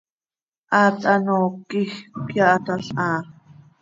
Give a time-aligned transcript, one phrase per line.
[0.71, 1.91] Haat hanoohcö quij
[2.25, 3.17] cöyahatalhaa.